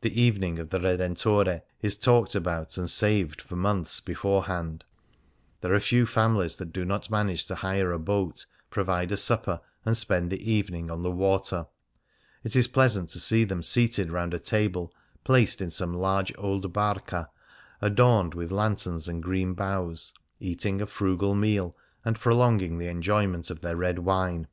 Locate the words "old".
16.36-16.72